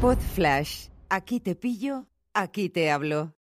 [0.00, 0.86] Pod Flash.
[1.10, 3.34] Aquí te pillo, aquí te hablo.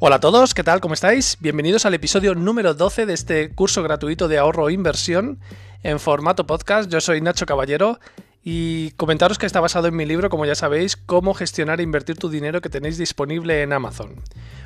[0.00, 0.80] Hola a todos, ¿qué tal?
[0.80, 1.36] ¿Cómo estáis?
[1.38, 5.38] Bienvenidos al episodio número 12 de este curso gratuito de ahorro e inversión
[5.84, 6.90] en formato podcast.
[6.90, 8.00] Yo soy Nacho Caballero
[8.42, 12.16] y comentaros que está basado en mi libro, como ya sabéis, cómo gestionar e invertir
[12.16, 14.16] tu dinero que tenéis disponible en Amazon.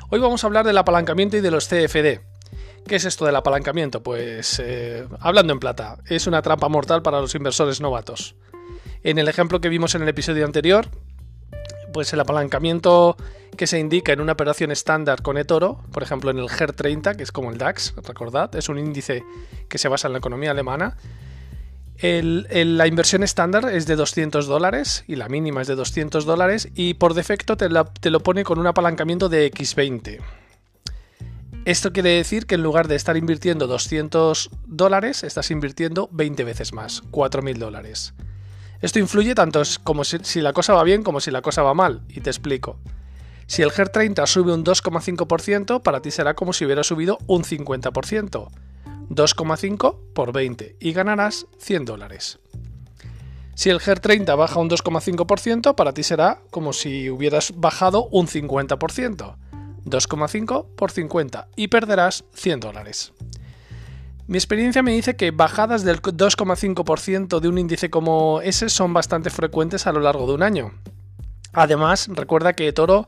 [0.09, 2.36] Hoy vamos a hablar del apalancamiento y de los CFD.
[2.87, 4.01] ¿Qué es esto del apalancamiento?
[4.01, 8.35] Pues eh, hablando en plata, es una trampa mortal para los inversores novatos.
[9.03, 10.87] En el ejemplo que vimos en el episodio anterior,
[11.91, 13.17] pues el apalancamiento
[13.57, 17.15] que se indica en una operación estándar con eToro, por ejemplo en el GER 30,
[17.15, 19.23] que es como el DAX, recordad, es un índice
[19.67, 20.95] que se basa en la economía alemana,
[22.01, 26.93] la inversión estándar es de 200 dólares y la mínima es de 200 dólares y
[26.93, 27.67] por defecto te,
[27.99, 30.19] te, lo pone con un apalancamiento de X20.
[31.67, 36.71] Esto quiere decir que en lugar de estar invirtiendo 200 dólares, estás invirtiendo 20 veces
[36.71, 38.13] más, 4.000 dólares.
[38.79, 41.73] Esto influye tanto como si, si, la cosa va bien como si la cosa va
[41.73, 42.79] mal, y te explico.
[43.47, 47.43] Si el GER 30 sube un 2,5%, para ti será como si hubiera subido un
[47.43, 48.47] 50%.
[49.09, 52.39] 2,5 por 20 y ganarás 100 dólares.
[53.55, 58.27] Si el GER 30 baja un 2,5%, para ti será como si hubieras bajado un
[58.27, 59.35] 50%.
[59.89, 63.13] 2,5 por 50 y perderás 100 dólares.
[64.27, 69.29] Mi experiencia me dice que bajadas del 2,5% de un índice como ese son bastante
[69.29, 70.73] frecuentes a lo largo de un año.
[71.53, 73.07] Además, recuerda que Toro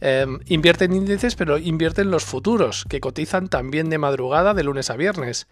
[0.00, 4.64] Em, invierte en índices, pero invierte en los futuros, que cotizan también de madrugada de
[4.64, 5.46] lunes a viernes.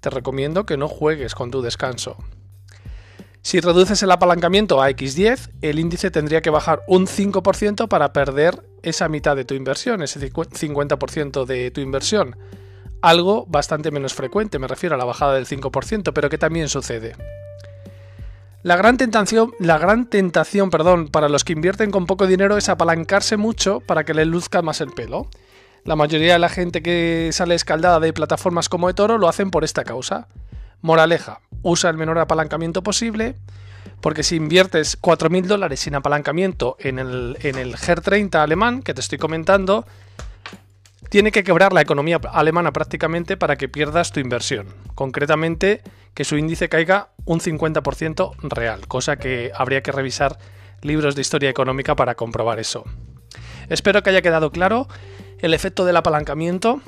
[0.00, 2.16] Te recomiendo que no juegues con tu descanso.
[3.42, 8.62] Si reduces el apalancamiento a X10, el índice tendría que bajar un 5% para perder
[8.82, 12.36] esa mitad de tu inversión, ese 50% de tu inversión.
[13.00, 17.14] Algo bastante menos frecuente, me refiero a la bajada del 5%, pero que también sucede.
[18.62, 22.68] La gran tentación, la gran tentación perdón, para los que invierten con poco dinero es
[22.68, 25.28] apalancarse mucho para que les luzca más el pelo.
[25.84, 29.64] La mayoría de la gente que sale escaldada de plataformas como eToro lo hacen por
[29.64, 30.28] esta causa.
[30.82, 33.34] Moraleja, usa el menor apalancamiento posible,
[34.00, 38.94] porque si inviertes 4.000 dólares sin apalancamiento en el, en el GER 30 alemán que
[38.94, 39.86] te estoy comentando,
[41.10, 44.68] tiene que quebrar la economía alemana prácticamente para que pierdas tu inversión.
[44.94, 45.82] Concretamente,
[46.14, 50.38] que su índice caiga un 50% real, cosa que habría que revisar
[50.82, 52.84] libros de historia económica para comprobar eso.
[53.68, 54.88] Espero que haya quedado claro
[55.40, 56.80] el efecto del apalancamiento.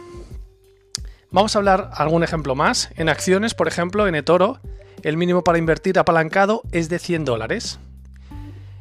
[1.32, 2.90] Vamos a hablar algún ejemplo más.
[2.96, 4.60] En acciones, por ejemplo, en eToro,
[5.02, 7.78] el mínimo para invertir apalancado es de 100 dólares.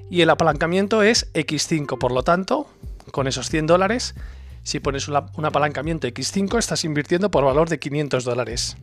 [0.09, 2.67] Y el apalancamiento es X5, por lo tanto,
[3.11, 4.15] con esos 100 dólares,
[4.63, 8.75] si pones un apalancamiento X5, estás invirtiendo por valor de 500 dólares.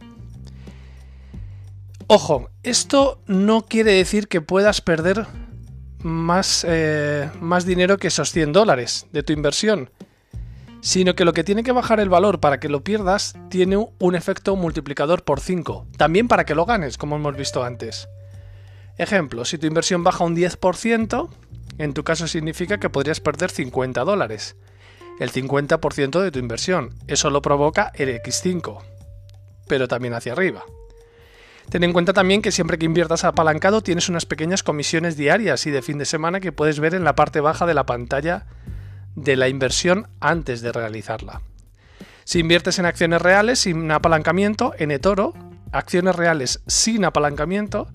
[2.06, 5.26] Ojo, esto no quiere decir que puedas perder
[6.02, 9.90] más, eh, más dinero que esos 100 dólares de tu inversión,
[10.80, 14.14] sino que lo que tiene que bajar el valor para que lo pierdas tiene un
[14.14, 18.08] efecto multiplicador por 5, también para que lo ganes, como hemos visto antes.
[18.96, 21.28] Ejemplo, si tu inversión baja un 10%,
[21.78, 24.56] en tu caso significa que podrías perder 50 dólares
[25.20, 26.94] el 50% de tu inversión.
[27.06, 28.82] Eso lo provoca el X5,
[29.66, 30.64] pero también hacia arriba.
[31.70, 35.70] Ten en cuenta también que siempre que inviertas apalancado tienes unas pequeñas comisiones diarias y
[35.70, 38.46] de fin de semana que puedes ver en la parte baja de la pantalla
[39.22, 41.42] de la inversión antes de realizarla.
[42.24, 45.34] Si inviertes en acciones reales sin apalancamiento, en eToro,
[45.72, 47.88] acciones reales sin apalancamiento,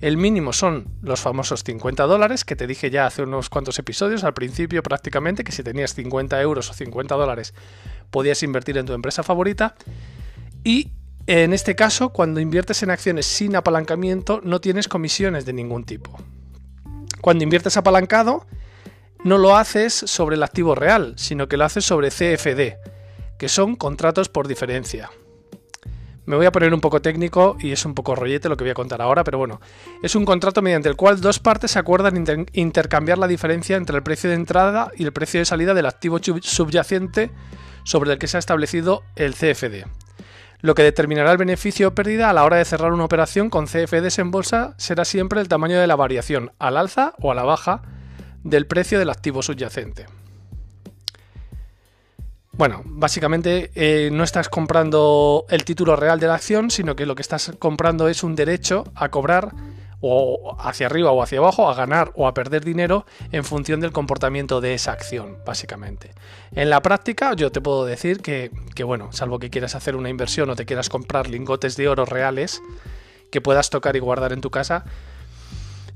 [0.00, 4.24] el mínimo son los famosos 50 dólares, que te dije ya hace unos cuantos episodios,
[4.24, 7.54] al principio prácticamente, que si tenías 50 euros o 50 dólares
[8.10, 9.74] podías invertir en tu empresa favorita.
[10.64, 10.92] Y
[11.26, 16.18] en este caso, cuando inviertes en acciones sin apalancamiento, no tienes comisiones de ningún tipo.
[17.20, 18.46] Cuando inviertes apalancado,
[19.24, 22.78] no lo haces sobre el activo real, sino que lo haces sobre CFD,
[23.38, 25.10] que son contratos por diferencia.
[26.26, 28.70] Me voy a poner un poco técnico y es un poco rollete lo que voy
[28.70, 29.60] a contar ahora, pero bueno,
[30.02, 34.02] es un contrato mediante el cual dos partes se acuerdan intercambiar la diferencia entre el
[34.02, 37.30] precio de entrada y el precio de salida del activo subyacente
[37.84, 39.86] sobre el que se ha establecido el CFD.
[40.60, 43.66] Lo que determinará el beneficio o pérdida a la hora de cerrar una operación con
[43.66, 47.44] CFDs en bolsa será siempre el tamaño de la variación, al alza o a la
[47.44, 47.82] baja,
[48.42, 50.06] del precio del activo subyacente.
[52.52, 57.14] Bueno, básicamente eh, no estás comprando el título real de la acción, sino que lo
[57.14, 59.54] que estás comprando es un derecho a cobrar
[60.02, 63.92] o hacia arriba o hacia abajo, a ganar o a perder dinero en función del
[63.92, 66.12] comportamiento de esa acción, básicamente.
[66.52, 70.08] En la práctica, yo te puedo decir que, que bueno, salvo que quieras hacer una
[70.08, 72.62] inversión o te quieras comprar lingotes de oro reales,
[73.30, 74.84] que puedas tocar y guardar en tu casa.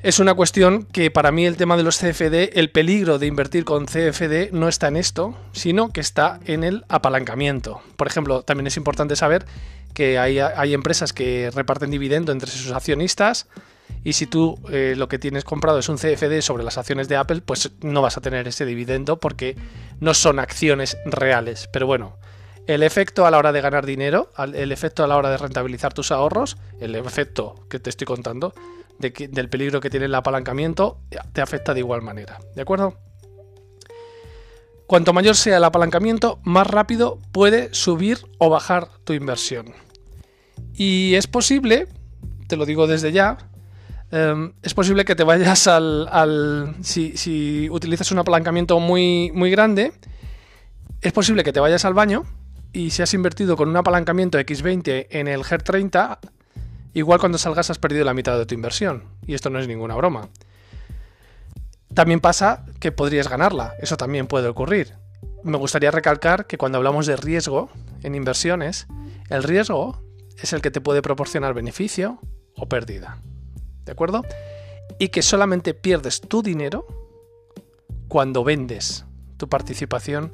[0.04, 3.64] Es una cuestión que para mí el tema de los CFD, el peligro de invertir
[3.64, 7.80] con CFD no está en esto, sino que está en el apalancamiento.
[7.96, 9.46] Por ejemplo, también es importante saber
[9.94, 13.46] que hay, hay empresas que reparten dividendo entre sus accionistas
[14.04, 17.16] y si tú eh, lo que tienes comprado es un CFD sobre las acciones de
[17.16, 19.56] Apple, pues no vas a tener ese dividendo porque
[20.00, 21.70] no son acciones reales.
[21.72, 22.18] Pero bueno,
[22.66, 25.94] el efecto a la hora de ganar dinero, el efecto a la hora de rentabilizar
[25.94, 28.52] tus ahorros, el efecto que te estoy contando
[28.98, 31.00] del peligro que tiene el apalancamiento,
[31.32, 32.38] te afecta de igual manera.
[32.54, 32.96] ¿De acuerdo?
[34.86, 39.72] Cuanto mayor sea el apalancamiento, más rápido puede subir o bajar tu inversión.
[40.74, 41.88] Y es posible,
[42.48, 43.38] te lo digo desde ya,
[44.10, 46.76] em, es posible que te vayas al...
[46.82, 49.92] si, utilizas un apalancamiento muy, muy grande,
[51.00, 52.24] es posible que te vayas al baño
[52.72, 56.18] y si has invertido con un apalancamiento X20 en el GER30,
[56.94, 59.04] igual cuando salgas has perdido la mitad de tu inversión.
[59.26, 60.28] Y esto no es ninguna broma.
[61.92, 64.94] También pasa que podrías ganarla, eso también puede ocurrir.
[65.44, 67.70] Me gustaría recalcar que cuando hablamos de riesgo
[68.02, 68.86] en inversiones,
[69.28, 70.02] el riesgo
[70.38, 72.18] es el que te puede proporcionar beneficio
[72.56, 73.20] o pérdida.
[73.84, 74.22] ¿De acuerdo?
[74.98, 76.86] Y que solamente pierdes tu dinero
[78.08, 79.04] cuando vendes
[79.36, 80.32] tu participación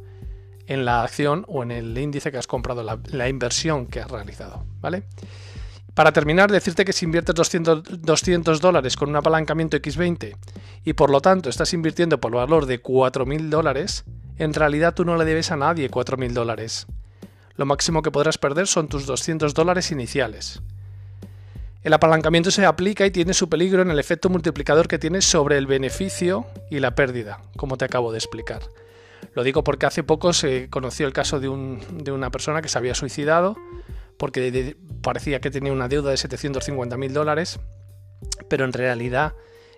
[0.67, 4.65] en la acción o en el índice que has comprado, la, inversión que has realizado.
[4.81, 5.03] ¿Vale?
[6.01, 10.35] Para terminar, decirte que si inviertes 200, 200 dólares con un apalancamiento X20
[10.83, 14.05] y por lo tanto estás invirtiendo por valor de 4.000 dólares,
[14.39, 16.87] en realidad tú no le debes a nadie 4.000 dólares
[17.61, 20.63] lo máximo que podrás perder son tus 200 dólares iniciales.
[21.83, 25.59] El apalancamiento se aplica y tiene su peligro en el efecto multiplicador que tiene sobre
[25.59, 28.63] el beneficio y la pérdida, como te acabo de explicar.
[29.35, 32.95] Lo digo porque hace poco se conoció el caso de, una persona que se había
[32.95, 33.59] suicidado
[34.21, 37.59] porque parecía que tenía una deuda de 750.000 dólares,
[38.51, 39.33] pero en realidad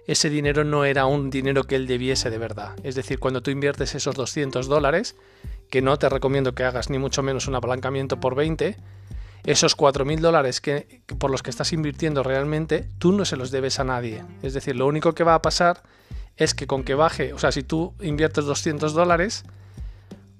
[0.08, 2.74] ese dinero no era un dinero que él debiese de verdad.
[2.82, 5.14] Es decir, cuando tú inviertes esos 200 dólares,
[5.70, 8.76] que no te recomiendo que hagas ni mucho menos un apalancamiento por 20,
[9.44, 13.78] esos 4.000 dólares que, por los que estás invirtiendo realmente, tú no se los debes
[13.78, 14.24] a nadie.
[14.42, 15.84] Es decir, lo único que va a pasar
[16.36, 19.44] es que con que baje, o sea, si tú inviertes 200 dólares,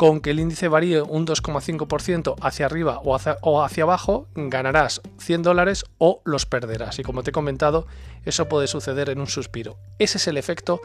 [0.02, 5.00] con que el índice varíe un 2,5% hacia arriba o hacia, o hacia, abajo, ganarás
[5.18, 6.98] 100 dólares o los perderás.
[6.98, 7.86] Y como te he comentado,
[8.24, 9.78] eso puede suceder en un suspiro.
[10.00, 10.80] Ese es el efecto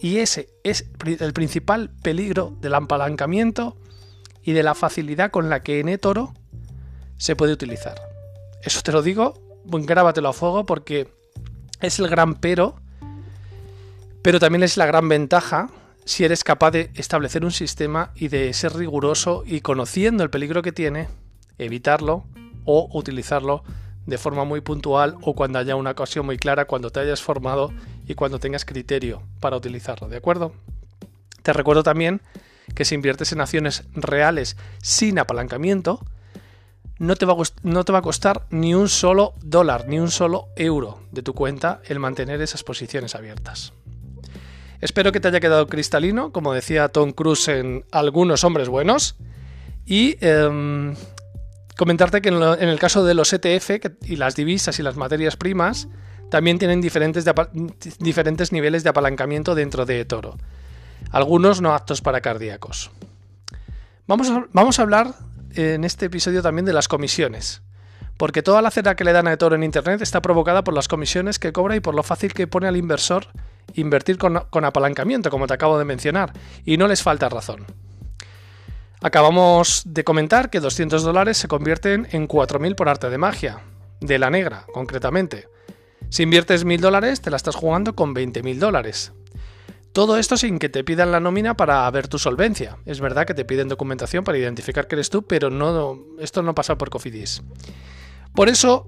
[0.00, 3.76] y ese es el principal peligro del apalancamiento
[4.42, 6.34] y de la facilidad con la que en eToro
[7.18, 8.02] se puede utilizar.
[8.64, 9.34] Eso te lo digo,
[9.64, 11.06] grábatelo a fuego porque
[11.80, 12.74] es el gran pero,
[14.22, 15.70] pero también es la gran ventaja
[16.06, 20.62] si eres capaz de establecer un sistema y de ser riguroso y conociendo el peligro
[20.62, 21.08] que tiene,
[21.58, 22.24] evitarlo
[22.64, 23.64] o utilizarlo
[24.06, 27.72] de forma muy puntual o cuando haya una ocasión muy clara, cuando te hayas formado
[28.06, 30.54] y cuando tengas criterio para utilizarlo, ¿de acuerdo?
[31.42, 32.22] Te recuerdo también
[32.76, 36.06] que si inviertes en acciones reales sin apalancamiento,
[37.00, 40.12] no te, va a, no te va a costar ni un solo dólar, ni un
[40.12, 43.72] solo euro de tu cuenta el mantener esas posiciones abiertas.
[44.86, 49.16] Espero que te haya quedado cristalino, como decía Tom Cruise en Algunos Hombres Buenos.
[49.84, 50.94] Y em,
[51.76, 53.70] comentarte que en, el caso de los ETF
[54.02, 55.88] y las divisas y las materias primas,
[56.30, 57.24] también tienen diferentes,
[57.98, 60.36] diferentes niveles de apalancamiento dentro de Toro
[61.10, 62.92] algunos no aptos para cardíacos.
[64.06, 65.14] Vamos a, vamos a hablar
[65.54, 67.60] en este episodio también de las comisiones,
[68.16, 70.86] porque toda la cera que le dan a Toro en Internet está provocada por las
[70.86, 73.26] comisiones que cobra y por lo fácil que pone al inversor
[73.74, 76.32] invertir con, apalancamiento, como te acabo de mencionar,
[76.64, 77.64] y no les falta razón.
[79.02, 83.60] Acabamos de comentar que 200 dólares se convierten en 4.000 por arte de magia,
[84.00, 85.48] de la negra, concretamente.
[86.08, 89.12] Si inviertes 1.000 dólares, te la estás jugando con 20.000 dólares.
[89.92, 92.76] Todo esto sin que te pidan la nómina para ver tu solvencia.
[92.84, 95.48] Es verdad que te piden documentación para identificar que eres tú, pero
[96.20, 97.42] esto no pasa por Cofidis.
[98.34, 98.86] Por eso,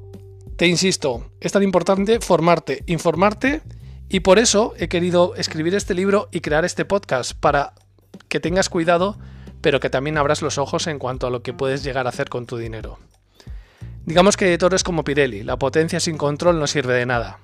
[0.57, 3.63] te insisto, es tan importante formarte, informarte,
[4.09, 7.75] y por eso he querido escribir este libro y crear este podcast, para
[8.29, 9.19] que tengas cuidado,
[9.61, 12.29] pero que también abras los ojos en cuanto a lo que puedes llegar a hacer
[12.29, 12.99] con tu dinero.
[14.07, 17.41] Digamos que todo es como Pirelli, la potencia sin control no sirve de nada.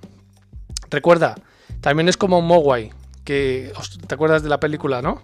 [0.90, 1.35] Recuerda,
[1.80, 2.92] también es como Mogwai,
[3.25, 3.73] que
[4.06, 5.23] te acuerdas de la película, ¿no?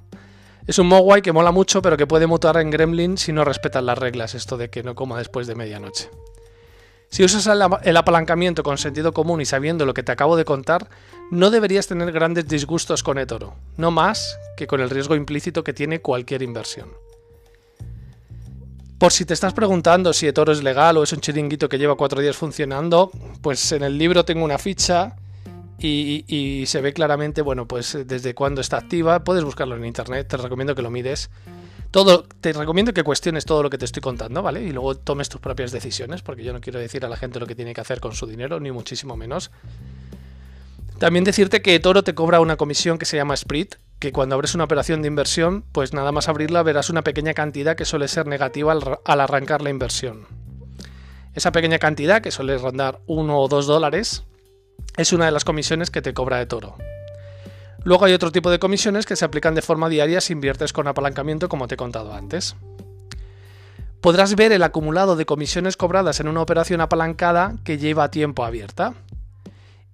[0.66, 3.82] Es un Mogwai que mola mucho, pero que puede mutar en Gremlin si no respetas
[3.82, 6.11] las reglas, esto de que no coma después de medianoche.
[7.11, 7.47] Si usas
[7.83, 10.88] el apalancamiento con sentido común y sabiendo lo que te acabo de contar,
[11.33, 15.73] no deberías tener grandes disgustos con eToro, no más que con el riesgo implícito que
[15.73, 16.88] tiene cualquier inversión.
[18.99, 21.97] Por si te estás preguntando si eToro es legal o es un chiringuito que lleva
[21.97, 23.11] cuatro días funcionando,
[23.43, 25.17] pues en el libro tengo una ficha
[25.79, 29.25] y, se ve claramente, bueno, pues desde cuándo está activa.
[29.25, 31.31] Puedes buscarlo en internet, te recomiendo que lo mires.
[31.90, 34.62] Todo, te recomiendo que cuestiones todo lo que te estoy contando, ¿vale?
[34.62, 37.47] Y luego tomes tus propias decisiones, porque yo no quiero decir a la gente lo
[37.47, 39.50] que tiene que hacer con su dinero, ni muchísimo menos.
[41.00, 44.54] También decirte que Toro te cobra una comisión que se llama Sprit, que cuando abres
[44.54, 48.26] una operación de inversión, pues nada más abrirla verás una pequeña cantidad que suele ser
[48.26, 50.26] negativa al, arrancar la inversión.
[51.35, 54.25] Esa pequeña cantidad, que suele rondar 1 o 2 dólares,
[54.97, 56.76] es una de las comisiones que te cobra de Toro.
[57.83, 60.87] Luego hay otro tipo de comisiones que se aplican de forma diaria si inviertes con
[60.87, 62.57] apalancamiento como te he contado antes.
[64.01, 68.95] Podrás ver el acumulado de comisiones cobradas en una operación apalancada que lleva tiempo abierta.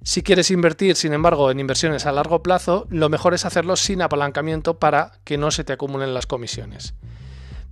[0.02, 4.02] Si quieres invertir, sin embargo, en inversiones a largo plazo, lo mejor es hacerlo sin
[4.02, 6.94] apalancamiento para que no se te acumulen las comisiones.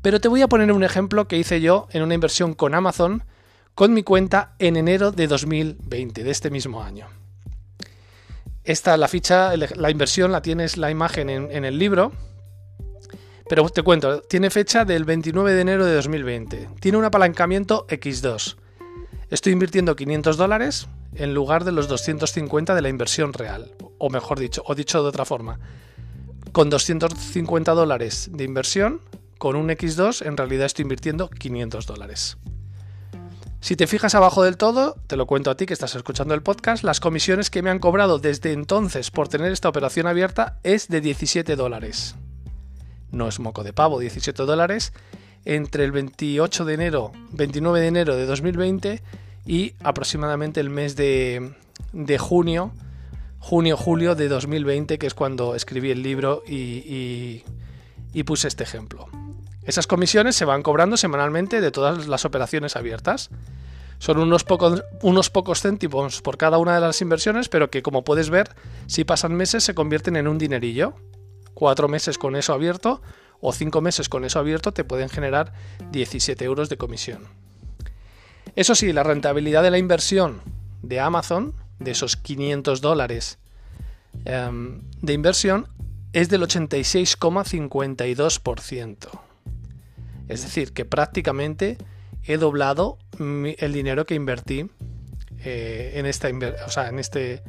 [0.03, 3.23] Pero te voy a poner un ejemplo que hice yo en una inversión con Amazon
[3.77, 7.07] con mi cuenta en enero de 2020, de este mismo año.
[8.65, 12.13] Esta, la ficha, la inversión la tienes la imagen en, en el libro,
[13.49, 16.71] pero te cuento, tiene fecha del 29 de enero de 2020.
[16.81, 18.57] Tiene un apalancamiento X2.
[19.29, 23.73] Estoy invirtiendo 500 dólares, en lugar de los 250 de la inversión real.
[23.99, 25.61] O mejor dicho, o dicho de otra forma,
[26.53, 29.01] con 250 dólares de inversión,
[29.39, 32.39] con un X2 en realidad estoy invirtiendo 500 dólares.
[33.65, 36.43] Si te fijas abajo del todo, te lo cuento a ti que estás escuchando el
[36.43, 40.89] podcast, las comisiones que me han cobrado desde entonces por tener esta operación abierta es
[40.89, 42.15] de 17 dólares.
[43.11, 44.93] No es moco de pavo, 17 dólares
[45.47, 49.03] entre el 28 de enero, 29 de enero de 2020
[49.47, 51.55] y aproximadamente el mes de,
[52.21, 52.71] junio,
[53.39, 57.43] junio-julio de 2020, que es cuando escribí el libro y,
[58.27, 59.09] puse este ejemplo.
[59.65, 63.31] Esas comisiones se van cobrando semanalmente de todas las operaciones abiertas.
[63.99, 68.29] Son unos pocos, unos céntimos por cada una de las inversiones, pero que como puedes
[68.29, 68.51] ver,
[68.87, 70.95] si pasan meses se convierten en un dinerillo.
[71.55, 73.01] Cuatro meses con eso abierto
[73.41, 75.53] o cinco meses con eso abierto te pueden generar
[75.91, 77.23] 17 euros de comisión.
[78.57, 80.43] Eso sí, la rentabilidad de la inversión
[80.83, 83.39] de Amazon, de esos 500 dólares
[84.25, 85.69] em, de inversión,
[86.13, 89.24] es del 86,52%.
[90.29, 91.77] Es decir, que prácticamente
[92.23, 94.71] he doblado el dinero que invertí
[95.45, 96.29] eh, en esta
[96.99, 97.43] este,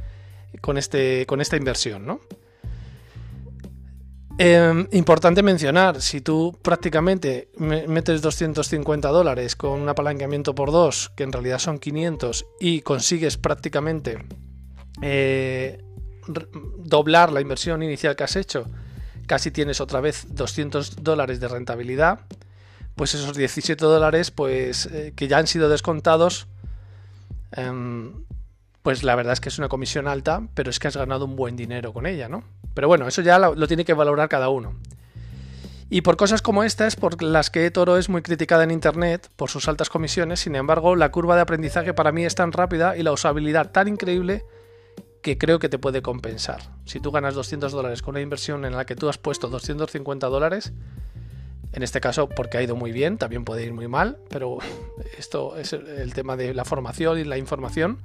[0.62, 2.20] con, este, con esta inversión.
[4.38, 11.24] Em, importante mencionar, si tú prácticamente metes 250 dólares con un apalancamiento por dos, que
[11.24, 14.26] en realidad son 500, y consigues prácticamente
[15.02, 15.82] eh,
[16.84, 18.66] doblar la inversión inicial que has hecho,
[19.26, 22.20] casi tienes otra vez 200 dólares de rentabilidad,
[22.96, 26.48] pues esos 17 dólares pues, eh, que ya han sido descontados,
[27.52, 28.24] em,
[28.82, 31.36] pues la verdad es que es una comisión alta, pero es que has ganado un
[31.36, 32.44] buen dinero con ella, ¿no?
[32.74, 34.76] Pero bueno, eso ya lo, tiene que valorar cada uno.
[35.90, 39.50] Y por cosas como estas, por las que Toro es muy criticada en Internet por
[39.50, 43.04] sus altas comisiones, sin embargo, la curva de aprendizaje para mí es tan rápida y
[43.04, 44.46] la usabilidad tan increíble
[45.22, 46.62] que creo que te puede compensar.
[46.86, 50.28] Si tú ganas 200 dólares con una inversión en la que tú has puesto 250
[50.28, 50.74] dólares,
[51.76, 54.58] en este caso porque ha ido muy bien, también puede ir muy mal, pero
[55.18, 58.00] esto es el tema de la formación y la información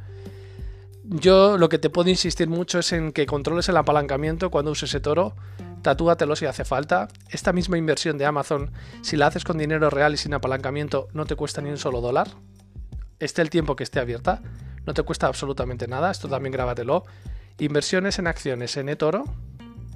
[1.11, 4.91] yo lo que te puedo insistir mucho es en que controles el apalancamiento cuando uses
[4.91, 5.35] ese toro.
[5.83, 7.09] Tatúatelo si hace falta.
[7.31, 8.71] Esta misma inversión de Amazon,
[9.03, 12.01] si la haces con dinero real y sin apalancamiento, no te cuesta ni un solo
[12.01, 12.29] dólar.
[13.19, 14.41] Esté el tiempo que esté abierta,
[14.87, 16.13] no te cuesta absolutamente nada.
[16.13, 17.05] Esto también grábatelo.
[17.59, 19.25] Inversiones en acciones en eToro,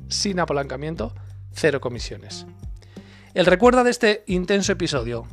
[0.08, 1.14] sin apalancamiento,
[1.52, 2.44] cero comisiones.
[3.34, 5.26] El recuerdo de este intenso episodio.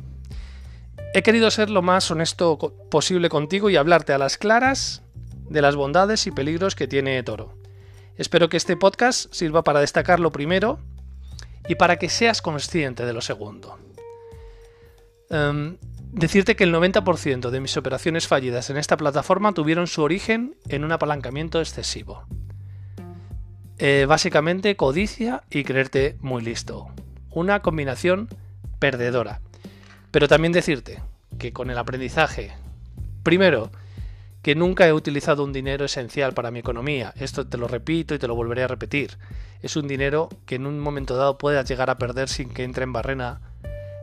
[1.14, 2.58] He querido ser lo más honesto
[2.90, 5.02] posible contigo y hablarte a las claras
[5.48, 7.56] de las bondades y peligros que tiene Toro.
[8.16, 10.80] Espero que este podcast sirva para destacar lo primero
[11.68, 13.78] y para que seas consciente de lo segundo.
[15.30, 15.76] Em,
[16.10, 20.82] decirte que el 90% de mis operaciones fallidas en esta plataforma tuvieron su origen en
[20.82, 22.24] un apalancamiento excesivo.
[23.78, 26.92] Eh, básicamente codicia y creerte muy listo.
[27.34, 28.28] Una combinación
[28.78, 29.40] perdedora.
[30.10, 31.02] Pero también decirte
[31.38, 32.52] que con el aprendizaje,
[33.22, 33.70] primero,
[34.42, 37.14] que nunca he utilizado un dinero esencial para mi economía.
[37.16, 39.16] Esto te lo repito y te lo volveré a repetir.
[39.62, 42.82] Es un dinero que en un momento dado puedas llegar a perder sin que entre
[42.82, 43.40] en barrena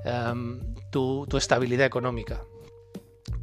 [0.06, 2.42] em, tu, estabilidad económica.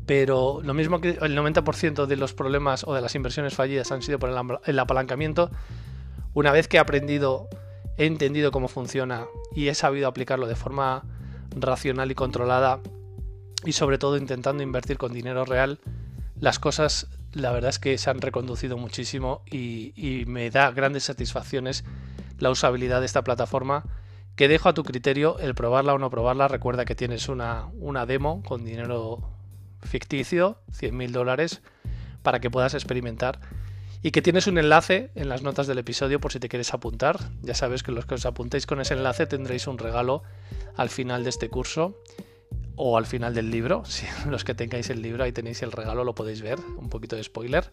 [0.06, 4.00] Pero lo mismo que el 90% de los problemas o de las inversiones fallidas han
[4.00, 4.30] sido por
[4.64, 5.50] el apalancamiento,
[6.32, 7.48] una vez que he aprendido,
[7.96, 11.04] he entendido cómo funciona y he sabido aplicarlo de forma
[11.50, 12.80] racional y controlada,
[13.64, 15.80] y sobre todo intentando invertir con dinero real,
[16.38, 21.84] las cosas la verdad es que se han reconducido muchísimo y, me da grandes satisfacciones
[22.38, 23.84] la usabilidad de esta plataforma
[24.36, 26.48] que dejo a tu criterio el probarla o no probarla.
[26.48, 29.30] Recuerda que tienes una, una demo con dinero
[29.82, 31.62] ficticio, 100.000 dólares,
[32.22, 33.40] para que puedas experimentar.
[34.06, 37.18] Y que tienes un enlace en las notas del episodio por si te quieres apuntar.
[37.42, 40.22] Ya sabes que los que os apuntéis con ese enlace tendréis un regalo
[40.76, 42.00] al final de este curso
[42.76, 43.82] o al final del libro.
[43.88, 46.60] Si los que tengáis el libro ahí tenéis el regalo, lo podéis ver.
[46.78, 47.72] Un poquito de spoiler.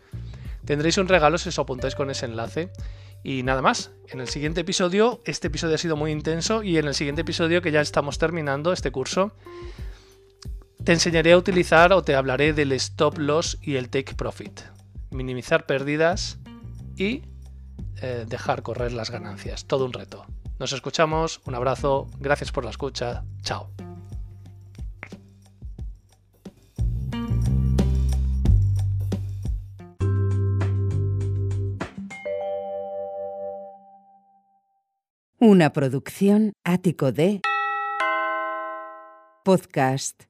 [0.66, 2.72] Tendréis un regalo si os apuntáis con ese enlace.
[3.24, 6.88] Y nada más, en el siguiente episodio, este episodio ha sido muy intenso y en
[6.88, 9.34] el siguiente episodio que ya estamos terminando este curso,
[10.84, 14.62] te enseñaré a utilizar o te hablaré del stop loss y el take profit.
[15.14, 16.40] Minimizar pérdidas
[16.98, 17.22] y
[18.02, 19.66] eh, dejar correr las ganancias.
[19.66, 20.26] Todo un reto.
[20.60, 23.70] Nos escuchamos, un abrazo, gracias por la escucha, chao.
[35.40, 37.42] Una producción ático de
[39.44, 40.24] podcast